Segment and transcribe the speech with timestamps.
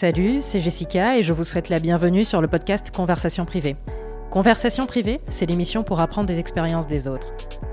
[0.00, 3.76] Salut, c'est Jessica et je vous souhaite la bienvenue sur le podcast Conversation privée.
[4.30, 7.28] Conversation privée, c'est l'émission pour apprendre des expériences des autres.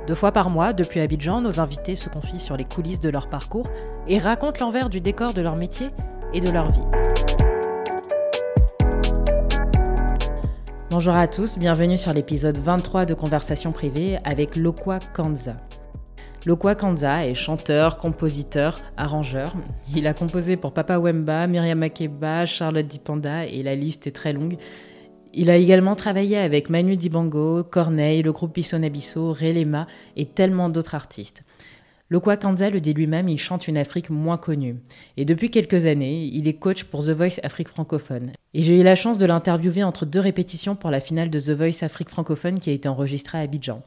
[0.08, 3.28] Deux fois par mois, depuis Abidjan, nos invités se confient sur les coulisses de leur
[3.28, 3.66] parcours
[4.10, 5.88] et racontent l'envers du décor de leur métier
[6.34, 6.82] et de leur vie.
[10.90, 15.56] Bonjour à tous, bienvenue sur l'épisode 23 de Conversation privée avec Lokwa Kanza.
[16.48, 19.54] Lokwa Kanza est chanteur, compositeur, arrangeur.
[19.94, 24.32] Il a composé pour Papa Wemba, Myriam Makeba, Charlotte Dipanda et la liste est très
[24.32, 24.56] longue.
[25.34, 30.96] Il a également travaillé avec Manu Dibango, Corneille, le groupe Bissonabisso, Relema et tellement d'autres
[30.96, 31.44] artistes.
[32.10, 34.78] Lokwa Kanza le dit lui-même, il chante une Afrique moins connue.
[35.18, 38.32] Et depuis quelques années, il est coach pour The Voice Afrique francophone.
[38.54, 41.50] Et j'ai eu la chance de l'interviewer entre deux répétitions pour la finale de The
[41.50, 43.84] Voice Afrique francophone qui a été enregistrée à Abidjan.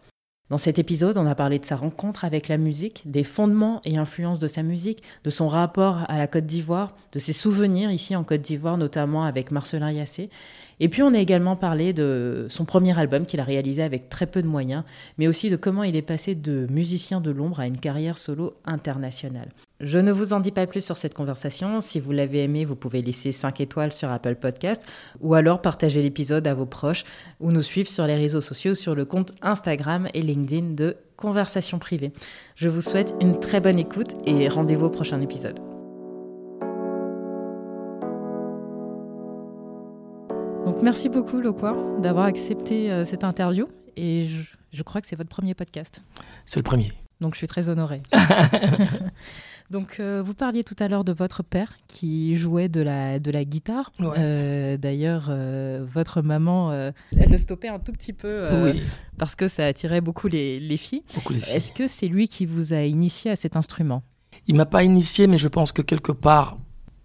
[0.51, 3.97] Dans cet épisode, on a parlé de sa rencontre avec la musique, des fondements et
[3.99, 8.17] influences de sa musique, de son rapport à la Côte d'Ivoire, de ses souvenirs ici
[8.17, 10.29] en Côte d'Ivoire, notamment avec Marcelin Yassé.
[10.81, 14.27] Et puis on a également parlé de son premier album qu'il a réalisé avec très
[14.27, 14.83] peu de moyens,
[15.19, 18.55] mais aussi de comment il est passé de musicien de l'ombre à une carrière solo
[18.65, 19.51] internationale.
[19.81, 21.81] Je ne vous en dis pas plus sur cette conversation.
[21.81, 24.83] Si vous l'avez aimé, vous pouvez laisser 5 étoiles sur Apple Podcast
[25.21, 27.05] ou alors partager l'épisode à vos proches
[27.41, 31.79] ou nous suivre sur les réseaux sociaux sur le compte Instagram et LinkedIn de Conversation
[31.79, 32.13] privée.
[32.57, 35.70] Je vous souhaite une très bonne écoute et rendez-vous au prochain épisode.
[40.71, 45.17] Donc merci beaucoup Lokwa d'avoir accepté euh, cette interview et je, je crois que c'est
[45.17, 46.01] votre premier podcast.
[46.47, 46.93] C'est le premier.
[47.21, 48.01] Donc je suis très honorée.
[49.71, 53.33] Donc, euh, vous parliez tout à l'heure de votre père qui jouait de la, de
[53.33, 53.91] la guitare.
[53.99, 54.15] Ouais.
[54.19, 56.95] Euh, D'ailleurs, euh, votre maman, elle
[57.31, 58.81] le stoppait un tout petit peu oui,
[59.19, 61.03] parce que ça attirait beaucoup les, les filles.
[61.53, 64.05] Est-ce que c'est lui qui vous a initié à cet instrument?
[64.47, 66.59] Il m'a pas initié, mais je pense que quelque part,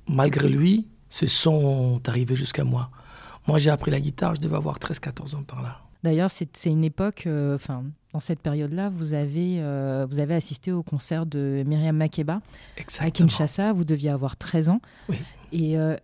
[0.08, 2.92] malgré lui, ce sont arrivés jusqu'à moi.
[3.48, 5.80] Moi, j'ai appris la guitare, je devais avoir 13-14 ans par là.
[6.04, 7.84] D'ailleurs, c'est une époque, euh, enfin,
[8.14, 12.42] dans cette période-là, vous, avez, euh, vous avez assisté au concert de Myriam Makeba à
[12.80, 13.28] Exactement.
[13.28, 13.74] Kinshasa.
[13.74, 14.82] Vous deviez avoir 13 ans.
[15.10, 15.18] Oui.
[15.52, 15.96] Et euh,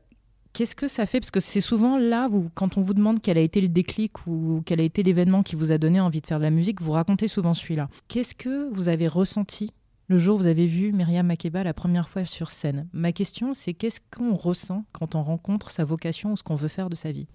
[0.53, 1.19] qu'est-ce que ça fait?
[1.19, 4.25] Parce que c'est souvent là, vous, quand on vous demande quel a été le déclic
[4.25, 6.81] ou quel a été l'événement qui vous a donné envie de faire de la musique,
[6.81, 7.87] vous racontez souvent celui-là.
[8.07, 9.69] Qu'est-ce que vous avez ressenti
[10.11, 13.53] le jour où vous avez vu Myriam Makeba la première fois sur scène Ma question,
[13.53, 16.97] c'est qu'est-ce qu'on ressent quand on rencontre sa vocation ou ce qu'on veut faire de
[16.97, 17.27] sa vie?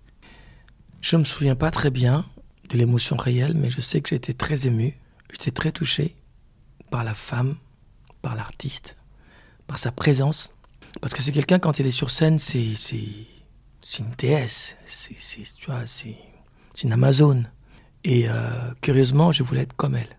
[1.01, 2.27] Je me souviens pas très bien
[2.69, 4.95] de l'émotion réelle, mais je sais que j'étais très ému.
[5.33, 6.17] J'étais très touché
[6.91, 7.57] par la femme,
[8.21, 8.99] par l'artiste,
[9.67, 10.51] par sa présence.
[11.01, 12.75] Parce que c'est quelqu'un, quand il est sur scène, c'est,
[13.99, 14.77] une déesse.
[14.85, 15.17] C'est,
[16.83, 17.51] une Amazone.
[18.05, 20.19] Et euh, curieusement, je voulais être comme elle.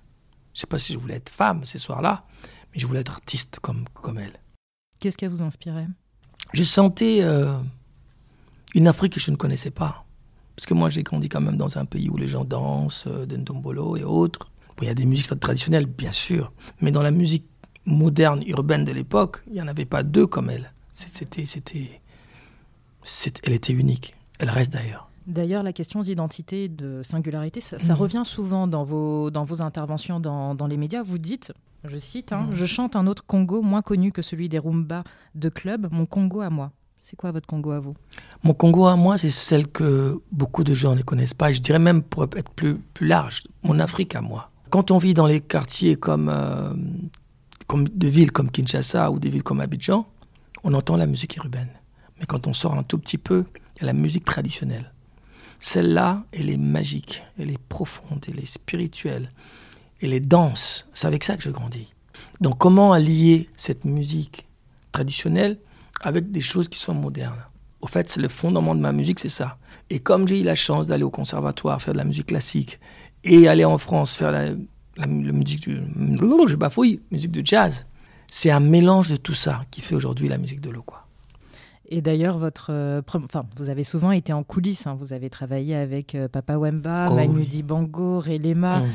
[0.56, 2.26] Je sais pas si je voulais être femme ces soirs-là,
[2.78, 4.34] je voulais être artiste comme, comme elle.
[5.00, 5.88] Qu'est-ce qu'elle vous inspirait?
[6.54, 7.58] Je sentais euh,
[8.76, 10.06] une Afrique que je ne connaissais pas.
[10.56, 13.26] Parce que moi, j'ai grandi quand même dans un pays où les gens dansent, euh,
[13.26, 14.50] Dendombolo et autres.
[14.70, 16.52] Bon, il y a des musiques traditionnelles, bien sûr.
[16.82, 17.46] Mais dans la musique
[17.86, 20.72] moderne, urbaine de l'époque, il n'y en avait pas deux comme elle.
[20.94, 22.02] C'était, c'était,
[23.44, 24.16] elle était unique.
[24.40, 25.10] Elle reste d'ailleurs.
[25.28, 28.00] D'ailleurs, la question d'identité, de singularité, ça, ça Mhm.
[28.00, 31.04] revient souvent dans vos, dans vos interventions dans, dans les médias.
[31.04, 31.54] Vous dites,
[31.90, 32.56] je cite, hein, Mhm.
[32.56, 35.04] Je chante un autre Congo moins connu que celui des Rumba
[35.36, 36.72] de club, mon Congo à moi.
[37.04, 37.96] C'est quoi votre Congo à vous?
[38.44, 41.52] Mon Congo à moi, c'est celle que beaucoup de gens ne connaissent pas.
[41.52, 44.52] Et je dirais même, pour être plus, plus large, mon Afrique à moi.
[44.72, 46.74] Quand on vit dans les quartiers comme, euh,
[47.68, 50.06] comme des villes comme Kinshasa ou des villes comme Abidjan,
[50.66, 51.70] on entend la musique urbaine.
[52.20, 53.46] Mais quand on sort un tout petit peu,
[53.78, 54.92] il y a la musique traditionnelle.
[55.60, 59.30] Celle-là, elle est magique, elle est profonde, elle est spirituelle,
[60.02, 60.88] elle est dense.
[60.94, 61.88] C'est avec ça que je grandis.
[62.42, 64.48] Donc comment allier cette musique
[64.92, 65.58] traditionnelle
[66.02, 67.44] avec des choses qui sont modernes?
[67.82, 69.58] Au fait, c'est le fondement de ma musique, c'est ça.
[69.90, 72.80] Et comme j'ai eu la chance d'aller au conservatoire faire de la musique classique
[73.24, 74.56] et aller en France faire la, la-
[74.98, 75.80] la musique du...
[75.80, 77.86] Je bafouille, musique de jazz.
[78.30, 81.06] C'est un mélange de tout ça qui fait aujourd'hui la musique de l'eau, quoi.
[81.90, 84.88] Et d'ailleurs, votre, euh, enfin, vous avez souvent été en coulisses.
[84.88, 84.98] hein.
[85.00, 87.48] Vous avez travaillé avec euh, Papa Wemba, Oh Manu oui.
[87.48, 88.80] Dibango, Relema.
[88.80, 88.90] Mm.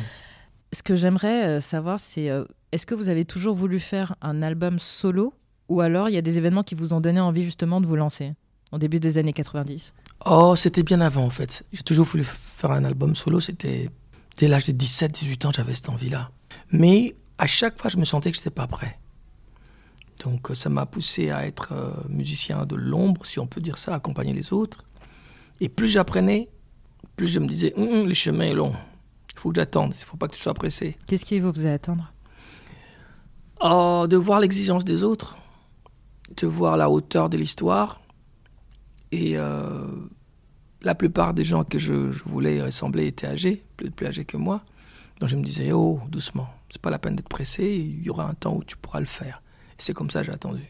[0.75, 4.41] Ce que j'aimerais euh, savoir, c'est euh, est-ce que vous avez toujours voulu faire un
[4.41, 5.35] album solo
[5.69, 7.97] ou alors il y a des événements qui vous ont donné envie justement de vous
[7.97, 8.33] lancer
[8.73, 9.93] au début des années 90
[10.25, 11.65] Oh, c'était bien avant en fait.
[11.73, 13.39] J'ai toujours voulu faire un album solo.
[13.39, 13.91] C'était
[14.39, 16.31] dès l'âge de 17-18 ans, j'avais cette envie-là.
[16.71, 18.99] Mais à chaque fois, je me sentais que je n'étais pas prêt.
[20.25, 21.75] Donc euh, ça m'a poussé à être
[22.09, 24.85] musicien de l'ombre, si on peut dire ça, accompagner les autres.
[25.61, 26.49] Et plus j'apprenais,
[27.17, 28.73] plus je me disais, Hum, hum, le chemin est long.
[29.43, 29.93] Il faut que j'attende.
[29.97, 30.95] Il ne faut pas que tu sois pressé.
[31.09, 32.13] Qu'est-ce qui vous faisait attendre?
[33.61, 35.37] Oh, de voir l'exigence des autres,
[36.37, 38.01] de voir la hauteur de l'histoire,
[39.11, 39.85] Et euh,
[40.83, 44.37] la plupart des gens que je, je, voulais ressembler étaient âgés, plus, plus âgés que
[44.37, 44.63] moi.
[45.19, 48.29] Donc je me disais, oh, doucement, c'est pas la peine d'être pressé, il y aura
[48.31, 49.43] un temps où tu pourras le faire.
[49.73, 50.63] Et c'est comme ça que j'ai attendu.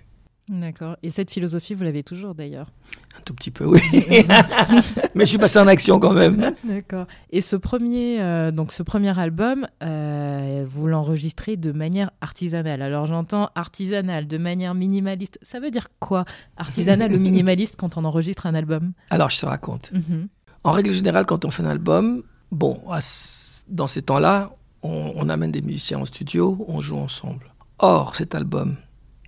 [0.49, 0.97] D'accord.
[1.03, 2.73] Et cette philosophie, vous l'avez toujours d'ailleurs
[3.17, 3.81] Un tout petit peu, oui.
[5.15, 6.55] Mais je suis passé en action quand même.
[6.65, 7.07] D'accord.
[7.31, 12.83] Et ce premier, euh, donc ce premier album, euh, vous l'enregistrez de manière artisanale.
[12.83, 15.39] Alors j'entends artisanale, de manière minimaliste.
[15.43, 16.25] Ça veut dire quoi,
[16.57, 18.93] artisanal ou minimaliste, quand on enregistre un album?
[19.11, 19.93] Alors je te raconte.
[19.93, 20.27] Mm-hmm.
[20.65, 22.81] En règle générale, quand on fait un album, bon,
[23.69, 24.51] dans ces temps-là,
[24.83, 27.53] on, on amène des musiciens en studio, on joue ensemble.
[27.79, 28.77] Or, cet album,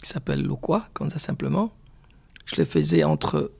[0.04, 1.72] qui s'appelle Loquois, comme ça simplement.
[2.44, 3.52] Je le faisais entre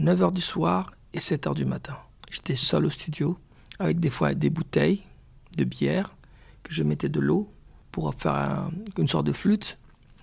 [0.00, 1.96] 9h du soir et 7h du matin.
[2.28, 3.38] J'étais seul au studio,
[3.78, 5.04] avec des fois des bouteilles
[5.56, 6.16] de bière,
[6.64, 7.48] que je mettais de l'eau
[7.92, 9.78] pour faire une sorte de flûte,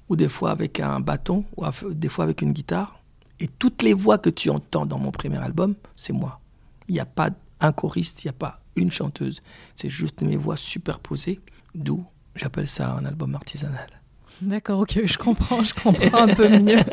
[0.09, 2.99] ou des fois avec un bâton, ou des fois avec une guitare.
[3.39, 6.41] Et toutes les voix que tu entends dans mon premier album, c'est moi.
[6.89, 7.29] Il n'y a pas
[7.61, 9.41] un choriste, il n'y a pas une chanteuse.
[9.75, 11.39] C'est juste mes voix superposées,
[11.73, 14.00] d'où j'appelle ça un album artisanal.
[14.41, 16.83] D'accord, ok, je comprends, je comprends un peu mieux.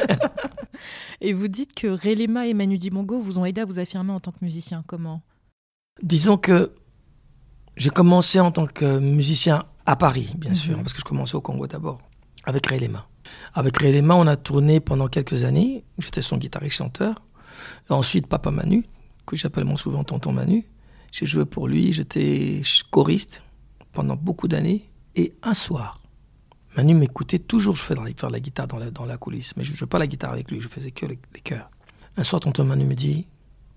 [1.20, 4.20] et vous dites que Relema et Manu Dimongo vous ont aidé à vous affirmer en
[4.20, 4.84] tant que musicien.
[4.86, 5.22] Comment?
[6.02, 6.72] Disons que
[7.76, 10.82] j'ai commencé en tant que musicien à Paris, bien sûr, mhm.
[10.82, 12.00] parce que je commençais au Congo d'abord,
[12.44, 13.08] avec Relema.
[13.54, 15.84] Avec Relema, on a tourné pendant quelques années.
[15.98, 17.22] J'étais son guitariste-chanteur.
[17.88, 18.84] Ensuite, Papa Manu,
[19.26, 20.64] que j'appelle mon souvent Tonton Manu.
[21.12, 23.42] J'ai joué pour lui, j'étais choriste
[23.92, 24.90] pendant beaucoup d'années.
[25.16, 26.00] Et un soir,
[26.78, 29.76] Manu m'écoutait toujours, je faisais faire la guitare dans la, dans coulisse, mais je ne
[29.76, 31.68] jouais pas la guitare avec lui, je faisais que les, les chœurs.
[32.16, 33.26] Un soir, tonton Manu me dit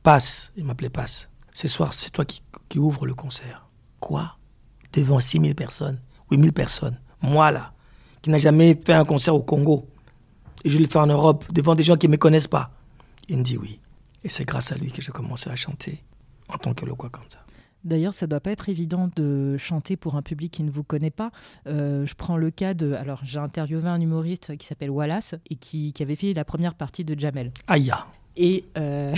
[0.03, 1.31] Passe, il m'appelait Passe.
[1.51, 3.67] Ce soir, c'est toi qui, qui ouvre le concert.
[3.99, 4.37] Quoi?
[4.93, 5.99] Devant 6000 personnes?
[6.29, 6.99] 8000 personnes.
[7.23, 7.73] Moi, là,
[8.21, 9.89] qui n'a jamais fait un concert au Congo.
[10.63, 12.69] Et je le fais en Europe, devant des gens qui ne me connaissent pas.
[13.27, 13.79] Il me dit oui.
[14.23, 16.03] Et c'est grâce à lui que j'ai commencé à chanter
[16.49, 17.39] en tant que Lokwa Kanza.
[17.83, 21.11] D'ailleurs, ça doit pas être évident de chanter pour un public qui ne vous connaît
[21.11, 21.31] pas.
[21.67, 22.93] Euh, je prends le cas de.
[22.93, 26.75] Alors, j'ai interviewé un humoriste qui s'appelle Wallace et qui, qui, avait fait la première
[26.75, 27.51] partie de Jamel.
[27.67, 27.91] Aïe
[28.37, 29.15] Et, euh...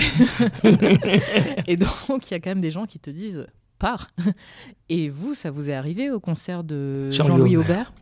[1.68, 3.48] et donc, il y a quand même des gens qui te disent
[3.80, 4.12] pars.
[4.90, 7.94] Et vous, ça vous est arrivé au concert de Jean-Louis Aubert?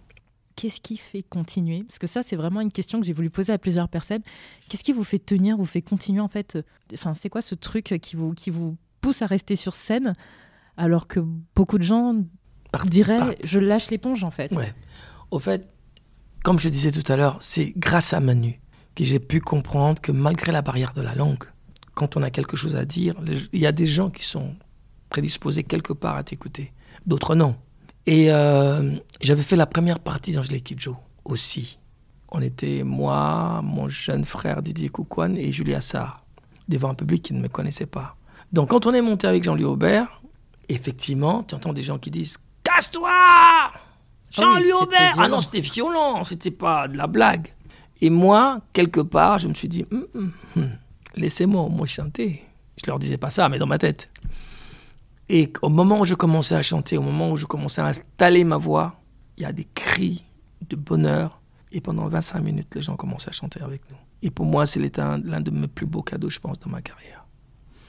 [0.55, 1.83] Qu'est-ce qui fait continuer?
[1.83, 4.21] Parce que ça, c'est vraiment une question que j'ai voulu poser à plusieurs personnes.
[4.69, 6.59] Qu'est-ce qui vous fait tenir, vous fait continuer en fait?
[6.93, 10.13] Enfin, c'est quoi ce truc qui vous, qui vous pousse à rester sur scène?
[10.77, 11.19] Alors que
[11.55, 12.15] beaucoup de gens
[12.85, 14.51] diraient je lâche l'éponge en fait.
[14.53, 14.73] Ouais.
[15.31, 15.67] Au fait,
[16.43, 18.59] comme je disais tout à l'heure, c'est grâce à Manu
[18.95, 21.43] que j'ai pu comprendre que malgré la barrière de la langue,
[21.93, 23.15] quand on a quelque chose à dire,
[23.53, 24.55] il y a des gens qui sont
[25.09, 26.73] prédisposés quelque part à t'écouter,
[27.05, 27.55] d'autres non.
[28.05, 31.77] Et euh, j'avais fait la première partie d'Angelique Kidjo aussi.
[32.31, 36.23] On était moi, mon jeune frère Didier Koukouane et Julia Sarr,
[36.67, 38.15] devant un public qui ne me connaissait pas.
[38.53, 40.20] Donc quand on est monté avec Jean-Louis Aubert,
[40.73, 43.11] effectivement, tu entends des gens qui disent Casse-toi
[44.31, 47.47] Jean-Louis Aubert Ah non, c'était violent, c'était pas de la blague.
[47.99, 50.69] Et moi, quelque part, je me suis dit hum, hum, hum,
[51.15, 52.43] Laissez-moi moi chanter.
[52.81, 54.09] Je leur disais pas ça, mais dans ma tête.
[55.29, 58.43] Et au moment où je commençais à chanter, au moment où je commençais à installer
[58.43, 58.95] ma voix,
[59.37, 60.25] il y a des cris
[60.69, 61.39] de bonheur.
[61.71, 63.97] Et pendant 25 minutes, les gens commençaient à chanter avec nous.
[64.21, 67.25] Et pour moi, c'est l'un de mes plus beaux cadeaux, je pense, dans ma carrière.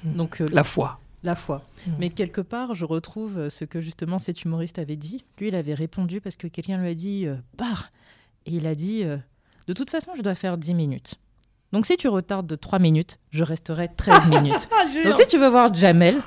[0.05, 1.63] Donc, euh, la foi la foi.
[1.87, 1.91] Mmh.
[1.99, 5.25] Mais quelque part, je retrouve euh, ce que justement cet humoriste avait dit.
[5.39, 7.91] Lui, il avait répondu parce que quelqu'un lui a dit euh, pars.
[8.47, 9.17] Et il a dit euh,
[9.69, 11.15] de toute façon, je dois faire 10 minutes.
[11.73, 14.69] Donc si tu retardes de 3 minutes, je resterai 13 minutes.
[15.05, 16.21] Donc si tu veux voir Jamel,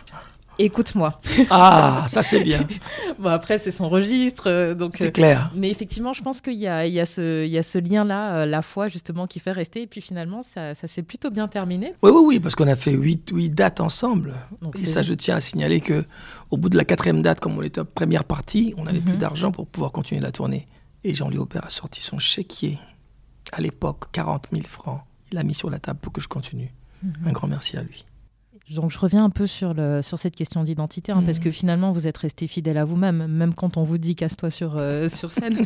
[0.60, 1.20] écoute-moi.
[1.50, 2.68] Ah, ça c'est bien.
[3.20, 4.44] bon, après, c'est son registre.
[4.48, 5.52] Euh, donc, c'est clair.
[5.56, 8.46] Mais effectivement, je pense qu'il y y a ce, il y a ce lien-là, euh,
[8.46, 9.84] la foi, justement, qui fait rester.
[9.84, 11.94] Et puis finalement, ça, ça s'est plutôt bien terminé.
[12.02, 14.36] Oui, oui, oui, parce qu'on a fait huit, huit dates ensemble.
[14.80, 16.06] et ça, je tiens à signaler que
[16.52, 19.14] au bout de la quatrième date, comme on était en première partie, on n'avait plus
[19.14, 19.20] mhm.
[19.20, 20.68] d'argent pour pouvoir continuer la tournée.
[21.04, 22.80] Et Jean-Louis Aubert a sorti son chéquier,
[23.52, 25.02] à l'époque, 40 000 francs.
[25.32, 26.74] Il l'a mis sur la table pour que je continue.
[27.04, 27.14] Mhm.
[27.28, 28.06] Un grand merci à lui.
[28.72, 31.54] Donc je reviens un peu sur, le, sur cette question d'identité, hein, parce que mmh.
[31.54, 35.08] finalement vous êtes resté fidèle à vous-même, même quand on vous dit casse-toi sur, euh,
[35.10, 35.66] sur scène.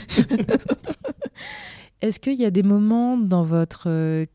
[2.01, 4.25] Est-ce qu'il y a des moments dans votre euh,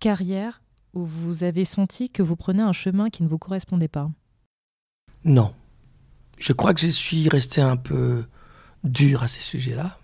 [0.00, 0.62] carrière
[0.94, 4.10] où vous avez senti que vous prenez un chemin qui ne vous correspondait pas?
[5.24, 5.52] Non.
[6.38, 8.24] Je crois que je suis resté un peu
[8.84, 9.98] dur à ces sujets-là.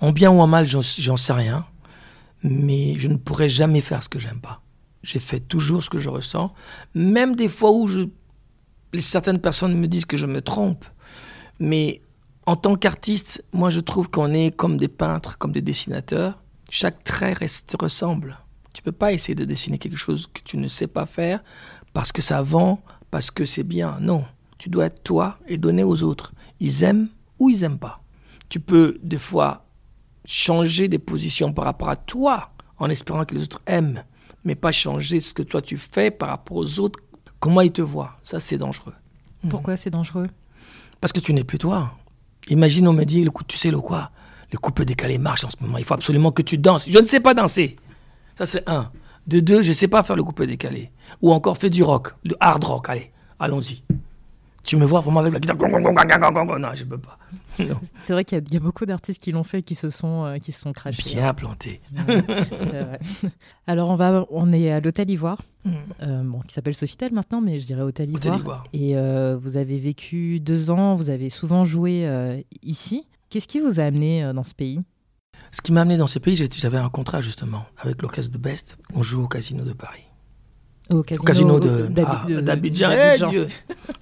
[0.00, 1.64] En bien ou en mal, j'en sais rien.
[2.42, 4.63] Mais je ne pourrais jamais faire ce que j'aime pas.
[5.04, 6.54] J'ai fait toujours ce que je ressens,
[6.94, 7.86] même des fois où
[8.98, 10.86] certaines personnes me disent que je me trompe.
[11.60, 12.00] Mais
[12.46, 16.42] en tant qu'artiste, moi je trouve qu'on est comme des peintres, comme des dessinateurs.
[16.70, 18.38] Chaque trait reste, ressemble.
[18.72, 21.44] Tu peux pas essayer de dessiner quelque chose que tu ne sais pas faire
[21.92, 23.98] parce que ça vend, parce que c'est bien.
[24.00, 24.24] Non,
[24.56, 26.32] tu dois être toi et donner aux autres.
[26.60, 27.08] Ils aiment
[27.38, 28.02] ou ils aiment pas.
[28.48, 29.66] Tu peux des fois
[30.24, 34.02] changer des positions par rapport à toi en espérant que les autres aiment,
[34.44, 37.00] mais pas changer ce que toi tu fais par rapport aux autres,
[37.40, 38.16] comment ils te voient?
[38.22, 38.94] Ça, c'est dangereux.
[39.48, 40.28] Pourquoi c'est dangereux?
[41.00, 41.92] Parce que tu n'es plus toi.
[42.48, 44.10] Imagine, on me dit, tu sais le quoi?
[44.52, 45.78] Le couple décalé marche en ce moment.
[45.78, 46.88] Il faut absolument que tu danses.
[46.88, 47.76] Je ne sais pas danser.
[48.38, 48.90] Ça, c'est un.
[49.26, 50.92] De deux, je ne sais pas faire le couple décalé.
[51.22, 52.88] Ou encore fais du rock, le hard rock.
[52.88, 53.82] Allez, allons-y.
[54.64, 56.58] Tu me vois vraiment avec la guitare.
[56.58, 57.18] Non, je peux pas.
[58.00, 60.52] C'est vrai qu'il y, a beaucoup d'artistes qui l'ont fait, qui se sont, euh, qui
[60.52, 61.14] se sont crachés.
[61.14, 61.80] Bien plantés.
[63.66, 65.70] Alors on va, on est à l'hôtel Ivoire, mm.
[66.02, 68.64] euh, bon, qui s'appelle Sofitel maintenant, mais je dirais hôtel Ivoire.
[68.72, 72.08] Et euh, vous avez vécu deux ans, vous avez souvent joué
[72.62, 73.06] ici.
[73.28, 74.82] Qu'est-ce qui vous a amené dans ce pays?
[75.52, 78.78] Ce qui m'a amené dans ce pays, j'avais un contrat justement avec l'orchestre de Best.
[78.94, 80.04] On joue au Casino de Paris.
[80.90, 82.90] Au casino, d'Abidjan.
[82.92, 83.46] Ah, eh,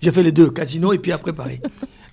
[0.01, 1.61] J'ai fait les deux, casino et puis après Paris.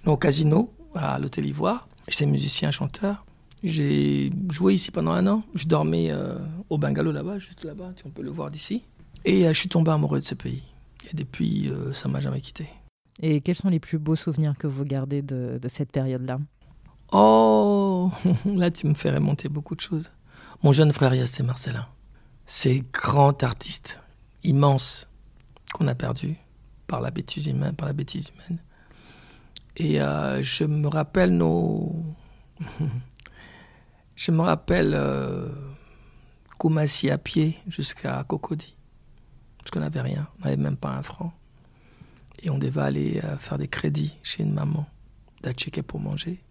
[0.06, 1.88] au casino, à l'Hôtel Ivoire.
[2.08, 3.26] J'étais musicien, chanteur.
[3.64, 5.44] J'ai joué ici pendant un an.
[5.54, 6.38] Je dormais euh,
[6.70, 8.84] au bungalow là-bas, juste là-bas, on peut le voir d'ici.
[9.26, 10.64] Et euh, je suis tombé amoureux de ce pays.
[11.12, 12.68] Et depuis, euh, ça m'a jamais quitté.
[13.22, 16.40] Et quels sont les plus beaux souvenirs que vous gardez de, de cette période-là?
[17.12, 18.12] Oh,
[18.46, 20.12] là tu me fais remonter beaucoup de choses.
[20.64, 21.88] Mon jeune frère Yassé Marcelin,
[22.46, 24.00] c'est grand artiste
[24.44, 25.08] immense
[25.74, 26.38] qu'on a perdu
[26.88, 27.76] par la bêtise humaine.
[27.76, 28.60] Par la bêtise humaine.
[29.78, 31.96] Et euh, je me rappelle nos.
[34.16, 35.50] je me rappelle euh,
[36.58, 38.76] Koumassi à pied jusqu'à Cocody.
[39.60, 41.34] Parce qu'on n'avait rien, on n'avait même pas un franc.
[42.42, 44.86] Et on devait aller euh, faire des crédits chez une maman,
[45.44, 46.42] d'acheter pour manger.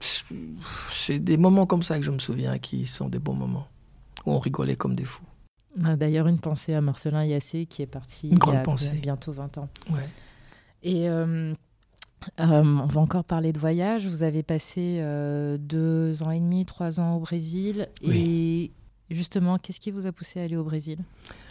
[0.00, 3.68] C'est des moments comme ça que je me souviens qui sont des bons moments,
[4.24, 5.24] où on rigolait comme des fous.
[5.76, 9.68] D'ailleurs, une pensée à Marcelin Yassé qui est parti il y a bientôt 20 ans.
[9.90, 10.06] Ouais.
[10.82, 11.52] Et euh,
[12.40, 14.06] euh, on va encore parler de voyage.
[14.06, 17.88] Vous avez passé euh, deux ans et demi, trois ans au Brésil.
[18.02, 18.70] Et
[19.10, 20.98] justement, qu'est-ce qui vous a poussé à aller au Brésil?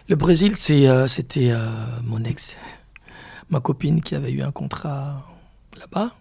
[0.08, 1.54] Le Brésil, c'était
[2.04, 2.58] mon ex,
[3.50, 5.26] ma copine qui avait eu un contrat
[5.78, 6.16] là-bas.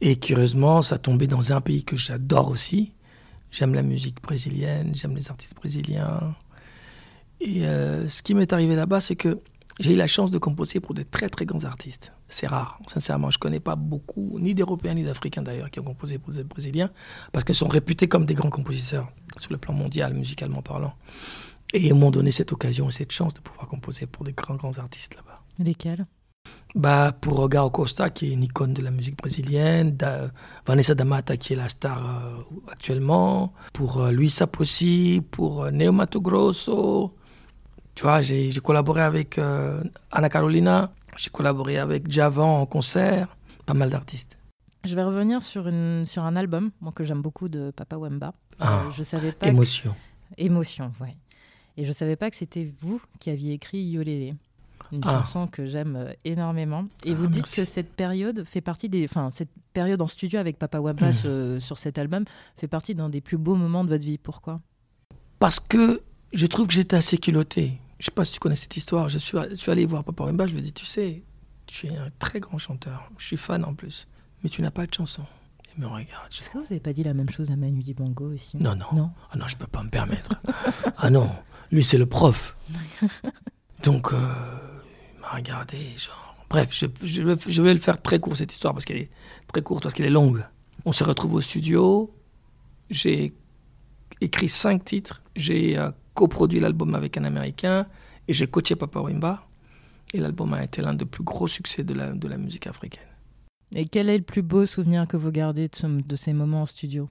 [0.00, 2.92] Et curieusement, ça tombait dans un pays que j'adore aussi.
[3.50, 6.34] J'aime la musique brésilienne, j'aime les artistes brésiliens.
[7.40, 9.40] Et euh, ce qui m'est arrivé là-bas, c'est que
[9.80, 12.12] j'ai eu la chance de composer pour des très très grands artistes.
[12.28, 13.30] C'est rare, sincèrement.
[13.30, 16.42] Je ne connais pas beaucoup, ni d'Européens ni d'Africains d'ailleurs, qui ont composé pour des
[16.42, 16.90] Brésiliens,
[17.32, 20.94] parce qu'ils sont réputés comme des grands compositeurs sur le plan mondial, musicalement parlant.
[21.72, 24.56] Et ils m'ont donné cette occasion et cette chance de pouvoir composer pour des grands
[24.56, 25.42] grands artistes là-bas.
[25.58, 26.06] Lesquels?
[26.74, 29.96] Bah, pour Gao Costa, qui est une icône de la musique brésilienne,
[30.66, 35.92] Vanessa Damata, qui est la star euh, actuellement, pour euh, Luisa Possi, pour euh, Neo
[35.92, 37.14] Mato Grosso,
[37.98, 43.36] tu vois, j'ai collaboré avec euh, Anna Carolina, j'ai collaboré avec Javan en concert,
[43.66, 44.38] pas mal d'artistes.
[44.84, 48.34] Je vais revenir sur, une, sur un album moi, que j'aime beaucoup de Papa Wemba.
[48.60, 49.96] Ah, je savais pas émotion.
[50.36, 51.16] Émotion, ouais.
[51.76, 54.36] Et je savais pas que c'était vous qui aviez écrit Yolélé,
[54.92, 55.22] une ah.
[55.22, 56.84] chanson que j'aime euh, énormément.
[57.04, 60.38] Et vous ah, dites que cette période fait partie des, enfin cette période en studio
[60.38, 61.58] avec Papa Wemba hmm.
[61.58, 62.26] sur cet album
[62.58, 64.18] fait partie d'un des plus beaux moments de votre vie.
[64.18, 64.60] Pourquoi?
[65.40, 66.00] Parce que
[66.32, 69.08] je trouve que j'étais assez culotté je sais pas si tu connais cette histoire.
[69.08, 69.36] Je suis,
[69.70, 71.22] allé voir Papa Wemba, je lui ai dit, tu sais,
[71.66, 73.10] tu es un très grand chanteur.
[73.18, 74.06] Je suis fan en plus,
[74.42, 75.24] mais tu n'as pas de chanson.
[75.76, 76.28] Il me regarde.
[76.30, 78.56] Est-ce que vous n'avez pas dit la même chose à Manu Dibango aussi?
[78.56, 78.86] Non, non.
[78.92, 80.34] Non, ah non je peux pas me permettre.
[80.96, 81.30] ah non,
[81.70, 82.56] lui c'est le prof.
[83.84, 84.16] Donc, euh,
[85.14, 86.36] il m'a regardé, genre.
[86.50, 89.10] Bref, je, je, vais le faire très court cette histoire parce qu'elle est
[89.48, 90.44] très courte, parce qu'elle est longue.
[90.84, 92.12] On se retrouve au studio.
[92.90, 93.34] J'ai
[94.20, 95.22] écrit cinq titres.
[95.36, 97.86] J'ai euh, coproduit l'album avec un Américain
[98.26, 99.44] et j'ai coaché Papa Wimba.
[100.12, 103.06] Et l'album a été l'un des plus gros succès de la, de la musique africaine.
[103.72, 106.66] Et quel est le plus beau souvenir que vous gardez de, de ces moments en
[106.66, 107.08] studio?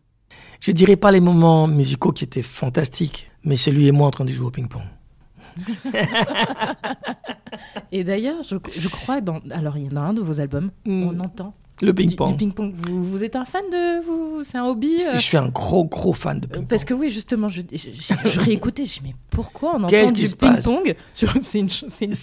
[0.59, 4.11] Je dirais pas les moments musicaux qui étaient fantastiques, mais c'est lui et moi en
[4.11, 4.83] train de jouer au ping-pong.
[7.93, 10.71] et d'ailleurs, je, je, crois, dans, alors il y en a un de vos albums,
[10.85, 11.03] mm.
[11.03, 12.37] on entend le ping-pong.
[12.37, 12.73] ping-pong.
[12.89, 14.03] Vous, êtes un fan de.
[14.05, 16.67] Vous, c'est un hobby euh Je suis un gros, gros fan de ping-pong.
[16.67, 17.89] Parce que oui, justement, je, je,
[18.29, 21.69] je réécoutais, je me mais pourquoi on entend du ping-pong C'est une,
[22.01, 22.13] une,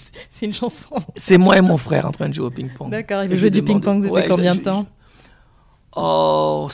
[0.43, 0.97] une, chanson.
[1.15, 2.91] C'est moi et mon frère en train de jouer au ping-pong.
[2.91, 4.87] D'accord, il veut jouer du ping-pong depuis combien de temps
[5.97, 6.69] Oh,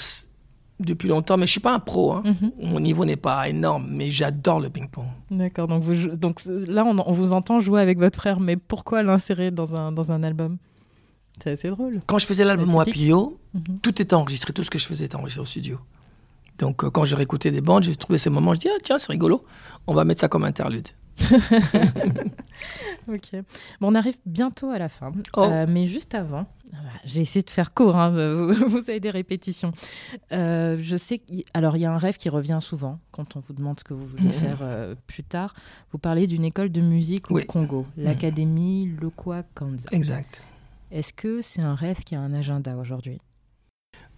[0.78, 2.12] depuis longtemps, mais je suis pas un pro.
[2.12, 2.22] Hein.
[2.24, 2.70] Mhm.
[2.70, 5.04] Mon niveau n'est pas énorme, mais j'adore le ping-pong.
[5.30, 9.02] D'accord, donc, vous, donc là, on, on, vous entend jouer avec votre frère, mais pourquoi
[9.02, 10.56] l'insérer dans un, dans un album?
[11.42, 12.00] C'est assez drôle.
[12.06, 13.78] Quand je faisais l'album Wapio, mhm.
[13.82, 15.78] tout était enregistré, tout ce que je faisais était enregistré au studio.
[16.58, 18.98] Donc euh, quand j'ai réécouté des bandes, j'ai trouvé ces moments, je dis, ah, tiens,
[18.98, 19.44] c'est rigolo,
[19.86, 20.88] on va mettre ça comme interlude.
[23.08, 23.42] ok.
[23.80, 25.12] Bon, on arrive bientôt à la fin.
[25.36, 25.42] Oh.
[25.42, 26.46] Euh, mais juste avant,
[27.04, 29.72] j'ai essayé de faire court, hein, vous, vous avez des répétitions.
[30.32, 31.20] Euh, je sais
[31.54, 33.94] alors il y a un rêve qui revient souvent quand on vous demande ce que
[33.94, 35.54] vous voulez faire euh, plus tard.
[35.92, 37.46] Vous parlez d'une école de musique au Oui.
[37.46, 39.88] Congo, l'Académie Lokwa Kanza.
[39.92, 40.42] Exact.
[40.90, 43.20] Est-ce que c'est un rêve qui a un agenda aujourd'hui?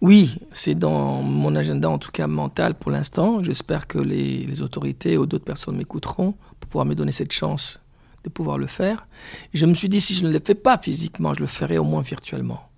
[0.01, 3.43] Oui, c'est dans mon agenda, en tout cas mental pour l'instant.
[3.43, 7.79] J'espère que les, autorités ou d'autres personnes m'écouteront pour pouvoir me donner cette chance
[8.25, 9.07] de pouvoir le faire.
[9.53, 11.85] Je me suis dit, si je ne le fais pas physiquement, je le ferai au
[11.85, 12.69] moins virtuellement.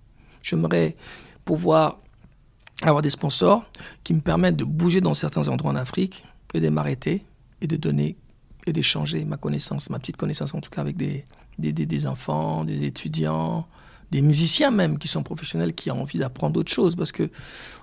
[0.41, 0.95] J'aimerais
[1.45, 1.99] pouvoir
[2.81, 3.63] avoir des sponsors
[4.03, 6.23] qui me permettent de bouger dans certains endroits en Afrique
[6.53, 7.23] et de m'arrêter
[7.61, 8.17] et de donner
[8.67, 11.23] et d'échanger ma connaissance, ma petite connaissance en tout cas avec des-
[11.59, 13.67] des enfants, des étudiants,
[14.15, 16.95] des musiciens même qui sont professionnels, qui ont envie d'apprendre d'autres choses.
[16.95, 17.29] Parce que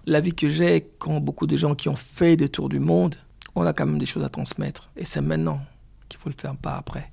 [0.07, 3.17] la vie que j'ai, quand beaucoup de gens qui ont fait des tours du monde,
[3.55, 4.91] on a quand même des choses à transmettre.
[4.97, 5.61] Et c'est maintenant
[6.09, 7.13] qu'il faut le faire, pas après.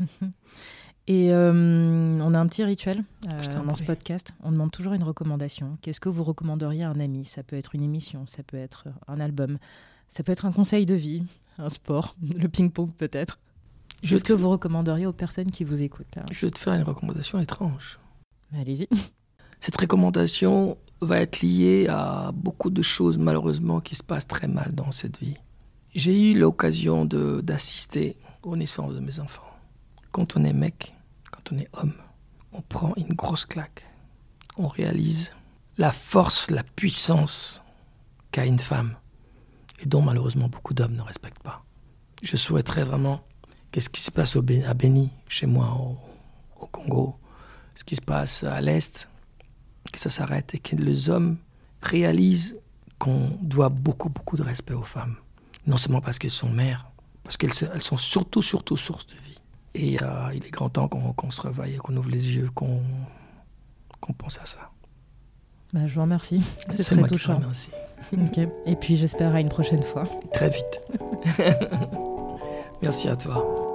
[1.06, 4.34] Et euh, on a un petit rituel euh, dans ce podcast.
[4.42, 5.78] On demande toujours une recommandation.
[5.80, 7.24] Qu'est-ce que vous recommanderiez à un ami?
[7.24, 9.58] Ça peut être une émission, ça peut être un album,
[10.08, 11.22] ça peut être un conseil de vie,
[11.58, 13.38] un sport, le ping-pong peut-être.
[14.02, 16.74] Qu'est-ce te, que vous recommanderiez aux personnes qui vous écoutent là je vais te faire
[16.74, 17.98] une recommandation étrange.
[18.54, 18.88] Allez-y.
[19.60, 24.72] Cette recommandation va être liée à beaucoup de choses malheureusement qui se passent très mal
[24.74, 25.36] dans cette vie.
[25.94, 29.42] J'ai eu l'occasion d'assister aux naissances de mes enfants.
[30.12, 30.94] Quand on est mec,
[31.30, 31.94] quand on est homme,
[32.52, 33.86] on prend une grosse claque.
[34.56, 35.32] On réalise
[35.76, 37.62] la force, la puissance
[38.32, 38.96] qu'a une femme
[39.80, 41.64] et dont malheureusement beaucoup d'hommes ne respectent pas.
[42.22, 43.20] Je souhaiterais vraiment
[43.70, 45.78] qu'est-ce qui se passe à Béni, chez moi
[46.60, 47.16] au Congo,
[47.78, 49.08] ce qui se passe à l'Est,
[49.92, 51.36] que ça s'arrête et que les hommes
[51.80, 52.58] réalisent
[52.98, 55.14] qu'on doit beaucoup, beaucoup de respect aux femmes.
[55.64, 56.90] Non seulement parce qu'elles sont mères,
[57.22, 59.40] parce qu'elles sont surtout, surtout source de vie.
[59.76, 62.82] Et euh, il est grand temps qu'on qu'on se réveille, qu'on ouvre les yeux, qu'on
[64.00, 64.72] qu'on pense à ça.
[65.72, 66.42] Bah, je vous remercie.
[66.70, 67.36] C'est très moi qui vous touchant.
[67.36, 67.70] remercie.
[68.12, 68.38] Ok.
[68.66, 70.02] Et puis j'espère à une prochaine fois.
[70.32, 70.80] Très vite.
[72.82, 73.67] Merci à toi.